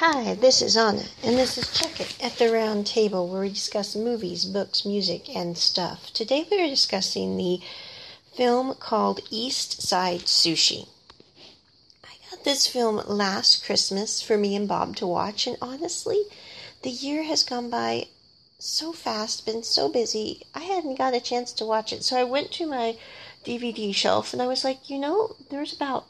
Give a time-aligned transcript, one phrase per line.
[0.00, 3.48] Hi, this is Anna, and this is Check It at the Round Table where we
[3.48, 6.12] discuss movies, books, music, and stuff.
[6.12, 7.58] Today we are discussing the
[8.32, 10.86] film called East Side Sushi.
[12.04, 16.22] I got this film last Christmas for me and Bob to watch, and honestly,
[16.82, 18.06] the year has gone by
[18.60, 22.04] so fast, been so busy, I hadn't got a chance to watch it.
[22.04, 22.96] So I went to my
[23.44, 26.06] DVD shelf and I was like, you know, there's about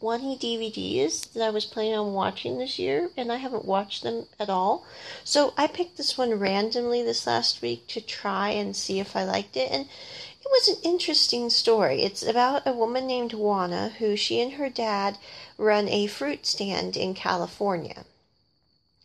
[0.00, 4.26] 20 DVDs that I was planning on watching this year, and I haven't watched them
[4.38, 4.84] at all.
[5.24, 9.24] So I picked this one randomly this last week to try and see if I
[9.24, 12.02] liked it, and it was an interesting story.
[12.02, 15.18] It's about a woman named Juana who she and her dad
[15.58, 18.04] run a fruit stand in California.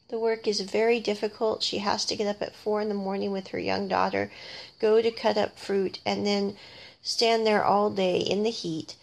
[0.10, 1.64] The work is very difficult.
[1.64, 4.32] She has to get up at four in the morning with her young daughter,
[4.80, 6.58] go to cut up fruit, and then
[7.02, 8.96] stand there all day in the heat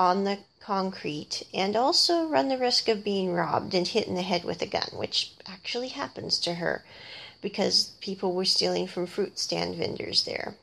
[0.00, 4.22] on the concrete and also run the risk of being robbed and hit in the
[4.22, 6.82] head with a gun, which actually happens to her
[7.42, 10.54] because people were stealing from fruit stand vendors there.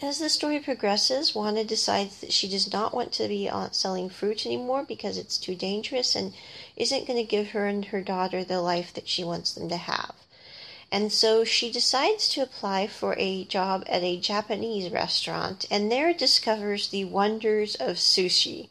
[0.00, 4.44] As the story progresses, Juana decides that she does not want to be selling fruit
[4.44, 6.34] anymore because it's too dangerous and
[6.76, 9.78] isn't going to give her and her daughter the life that she wants them to
[9.78, 10.14] have.
[10.96, 16.14] And so she decides to apply for a job at a Japanese restaurant and there
[16.14, 18.70] discovers the wonders of sushi.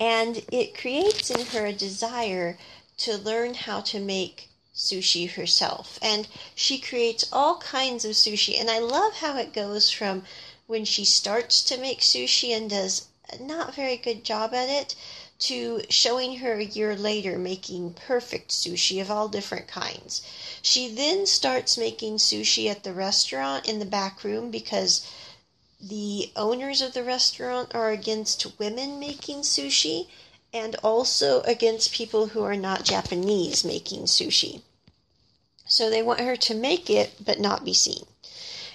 [0.00, 2.58] And it creates in her a desire
[2.98, 6.00] to learn how to make sushi herself.
[6.02, 8.58] And she creates all kinds of sushi.
[8.60, 10.24] And I love how it goes from
[10.66, 13.06] when she starts to make sushi and does
[13.38, 14.96] not very good job at it
[15.38, 20.22] to showing her a year later making perfect sushi of all different kinds.
[20.62, 25.06] She then starts making sushi at the restaurant in the back room because
[25.80, 30.08] the owners of the restaurant are against women making sushi
[30.52, 34.62] and also against people who are not Japanese making sushi.
[35.66, 38.06] So they want her to make it but not be seen.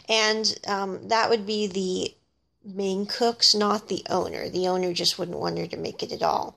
[0.07, 2.13] And um, that would be the
[2.63, 4.49] main cooks, not the owner.
[4.49, 6.55] The owner just wouldn't want her to make it at all.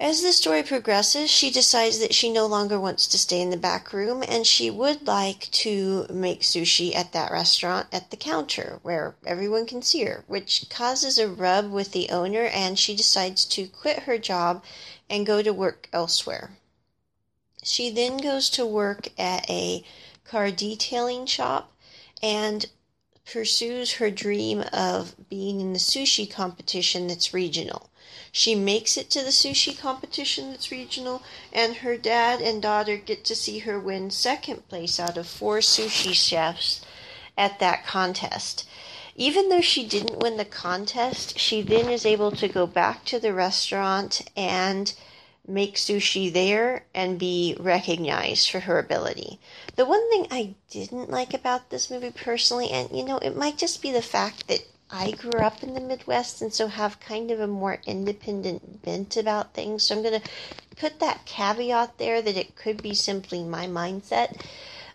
[0.00, 3.56] As the story progresses, she decides that she no longer wants to stay in the
[3.56, 8.78] back room and she would like to make sushi at that restaurant at the counter
[8.82, 13.44] where everyone can see her, which causes a rub with the owner and she decides
[13.46, 14.62] to quit her job
[15.10, 16.56] and go to work elsewhere.
[17.64, 19.82] She then goes to work at a
[20.24, 21.72] car detailing shop
[22.22, 22.66] and
[23.30, 27.90] pursues her dream of being in the sushi competition that's regional.
[28.32, 31.22] She makes it to the sushi competition that's regional,
[31.52, 35.58] and her dad and daughter get to see her win second place out of four
[35.58, 36.80] sushi chefs
[37.36, 38.66] at that contest.
[39.16, 43.18] Even though she didn't win the contest, she then is able to go back to
[43.18, 44.94] the restaurant and
[45.48, 49.40] make sushi there and be recognized for her ability.
[49.76, 53.56] The one thing I didn't like about this movie personally, and you know, it might
[53.56, 57.30] just be the fact that I grew up in the Midwest and so have kind
[57.30, 59.82] of a more independent bent about things.
[59.82, 60.26] So I'm going to
[60.76, 64.34] put that caveat there that it could be simply my mindset.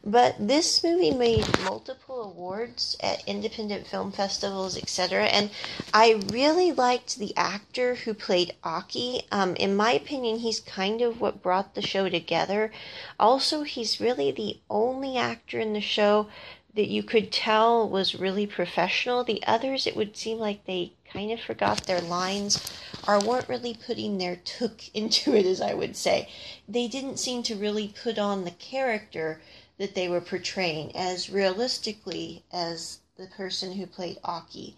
[0.05, 5.27] But this movie made multiple awards at independent film festivals, etc.
[5.27, 5.49] And
[5.93, 9.21] I really liked the actor who played Aki.
[9.31, 12.69] Um, in my opinion, he's kind of what brought the show together.
[13.17, 16.27] Also, he's really the only actor in the show
[16.75, 19.23] that you could tell was really professional.
[19.23, 22.59] The others, it would seem like they kind of forgot their lines
[23.07, 26.27] or weren't really putting their took into it, as I would say.
[26.67, 29.39] They didn't seem to really put on the character
[29.77, 34.75] that they were portraying as realistically as the person who played Aki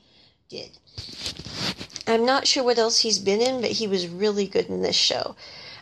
[0.49, 0.71] did.
[2.07, 4.95] I'm not sure what else he's been in, but he was really good in this
[4.95, 5.35] show.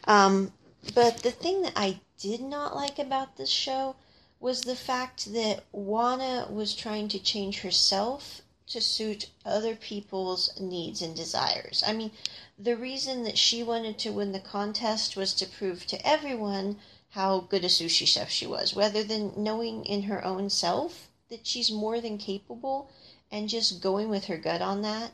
[0.06, 0.54] Um,
[0.94, 3.96] but the thing that I did not like about this show
[4.40, 11.02] was the fact that Juana was trying to change herself to suit other people's needs
[11.02, 11.84] and desires.
[11.86, 12.12] I mean,
[12.58, 16.80] the reason that she wanted to win the contest was to prove to everyone
[17.14, 21.46] how good a sushi chef she was, rather than knowing in her own self that
[21.46, 22.90] she's more than capable
[23.32, 25.12] and just going with her gut on that.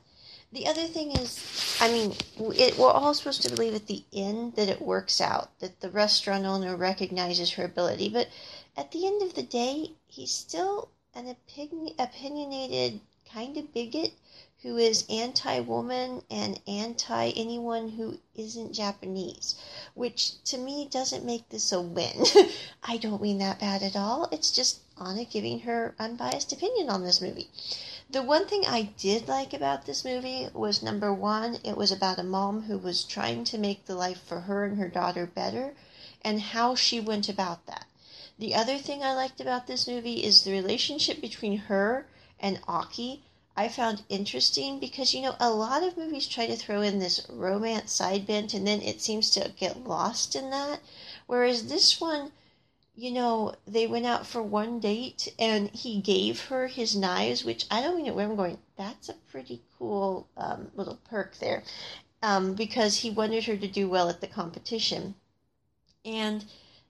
[0.51, 2.15] The other thing is, I mean,
[2.55, 5.89] it, we're all supposed to believe at the end that it works out, that the
[5.89, 8.29] restaurant owner recognizes her ability, but
[8.77, 14.13] at the end of the day, he's still an opinion, opinionated kind of bigot
[14.61, 19.55] who is anti woman and anti anyone who isn't Japanese,
[19.93, 22.25] which to me doesn't make this a win.
[22.83, 24.27] I don't mean that bad at all.
[24.31, 27.49] It's just Anna giving her unbiased opinion on this movie.
[28.09, 32.19] The one thing I did like about this movie was number one, it was about
[32.19, 35.75] a mom who was trying to make the life for her and her daughter better
[36.21, 37.85] and how she went about that.
[38.37, 42.07] The other thing I liked about this movie is the relationship between her
[42.39, 43.23] and Aki.
[43.59, 47.25] I found interesting because you know a lot of movies try to throw in this
[47.29, 50.79] romance side bent and then it seems to get lost in that
[51.27, 52.31] whereas this one
[52.99, 57.65] you know, they went out for one date and he gave her his knives, which
[57.71, 58.57] I don't know where I'm going.
[58.75, 61.63] That's a pretty cool um, little perk there
[62.21, 65.15] um, because he wanted her to do well at the competition.
[66.03, 66.43] And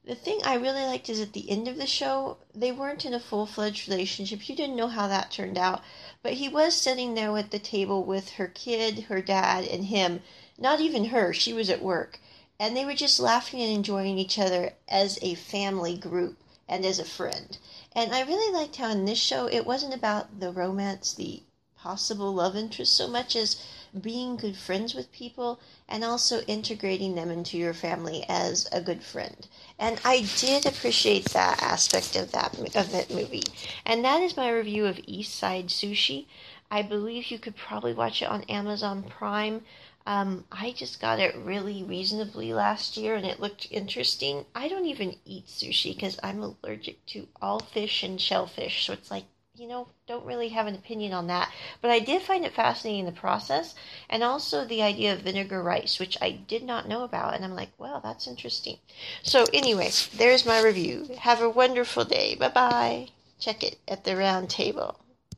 [0.05, 3.13] the thing I really liked is at the end of the show, they weren't in
[3.13, 4.47] a full fledged relationship.
[4.47, 5.81] You didn't know how that turned out.
[6.23, 10.21] But he was sitting there at the table with her kid, her dad, and him.
[10.57, 12.19] Not even her, she was at work
[12.59, 16.37] and they were just laughing and enjoying each other as a family group
[16.67, 17.57] and as a friend.
[17.93, 21.41] And I really liked how in this show it wasn't about the romance, the
[21.81, 23.65] possible love interest, so much as
[24.01, 29.03] being good friends with people and also integrating them into your family as a good
[29.03, 29.47] friend.
[29.79, 33.43] And I did appreciate that aspect of that of that movie.
[33.85, 36.27] And that is my review of East Side Sushi.
[36.69, 39.63] I believe you could probably watch it on Amazon Prime.
[40.05, 44.45] Um, I just got it really reasonably last year and it looked interesting.
[44.55, 48.85] I don't even eat sushi because I'm allergic to all fish and shellfish.
[48.85, 49.25] So it's like,
[49.59, 51.51] you know, don't really have an opinion on that.
[51.81, 53.75] But I did find it fascinating the process
[54.09, 57.35] and also the idea of vinegar rice, which I did not know about.
[57.35, 58.77] And I'm like, well, that's interesting.
[59.21, 61.09] So, anyway, there's my review.
[61.19, 62.35] Have a wonderful day.
[62.35, 63.07] Bye bye.
[63.39, 64.99] Check it at the round table.